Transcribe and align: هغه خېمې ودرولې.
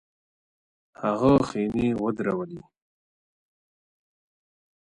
هغه 1.01 1.33
خېمې 1.47 1.87
ودرولې. 2.03 2.61